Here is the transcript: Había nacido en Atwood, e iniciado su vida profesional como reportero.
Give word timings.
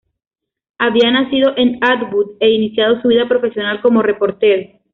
Había 0.79 1.11
nacido 1.11 1.53
en 1.57 1.77
Atwood, 1.79 2.31
e 2.39 2.49
iniciado 2.49 2.99
su 3.03 3.07
vida 3.09 3.27
profesional 3.27 3.81
como 3.83 4.01
reportero. 4.01 4.71